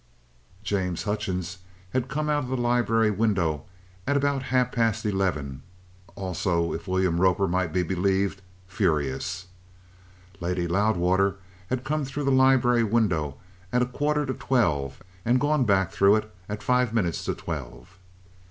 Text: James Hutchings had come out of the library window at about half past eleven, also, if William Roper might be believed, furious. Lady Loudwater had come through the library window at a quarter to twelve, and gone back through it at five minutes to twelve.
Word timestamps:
James 0.63 1.03
Hutchings 1.03 1.59
had 1.93 2.07
come 2.07 2.27
out 2.27 2.45
of 2.45 2.49
the 2.49 2.57
library 2.57 3.11
window 3.11 3.65
at 4.07 4.17
about 4.17 4.41
half 4.49 4.71
past 4.71 5.05
eleven, 5.05 5.61
also, 6.15 6.73
if 6.73 6.87
William 6.87 7.21
Roper 7.21 7.47
might 7.47 7.71
be 7.71 7.83
believed, 7.83 8.41
furious. 8.65 9.45
Lady 10.39 10.65
Loudwater 10.67 11.35
had 11.67 11.83
come 11.83 12.03
through 12.03 12.23
the 12.23 12.31
library 12.31 12.83
window 12.83 13.37
at 13.71 13.83
a 13.83 13.85
quarter 13.85 14.25
to 14.25 14.33
twelve, 14.33 15.03
and 15.23 15.39
gone 15.39 15.65
back 15.65 15.91
through 15.91 16.15
it 16.15 16.33
at 16.49 16.63
five 16.63 16.95
minutes 16.95 17.23
to 17.25 17.35
twelve. 17.35 17.99